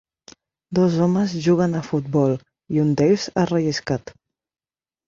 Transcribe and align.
Dos 0.79 0.95
homes 1.05 1.35
juguen 1.49 1.77
a 1.81 1.83
futbol, 1.91 2.35
i 2.79 2.83
un 2.87 2.99
d'ells 2.99 3.31
ha 3.43 3.47
relliscat. 3.55 4.17